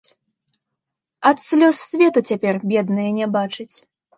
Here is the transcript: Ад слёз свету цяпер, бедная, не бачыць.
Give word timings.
Ад 1.31 1.37
слёз 1.47 1.75
свету 1.91 2.25
цяпер, 2.31 2.55
бедная, 2.73 3.07
не 3.23 3.27
бачыць. 3.37 3.73